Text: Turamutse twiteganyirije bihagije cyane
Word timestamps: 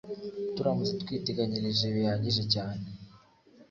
Turamutse 0.55 0.93
twiteganyirije 1.03 1.85
bihagije 1.95 2.43
cyane 2.53 2.85